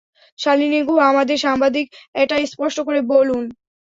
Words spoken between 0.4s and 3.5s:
শালিনী গুহ আমাদের সাংবাদিক এটা স্পষ্ট করে বলুন।